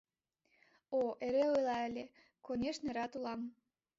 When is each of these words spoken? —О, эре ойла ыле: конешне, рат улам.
—О, 0.99 1.01
эре 1.25 1.43
ойла 1.55 1.77
ыле: 1.87 2.05
конешне, 2.45 2.89
рат 2.97 3.11
улам. 3.17 3.39